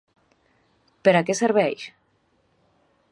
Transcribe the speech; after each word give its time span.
Per 1.07 1.13
a 1.19 1.21
què 1.29 1.37
serveix? 1.41 1.85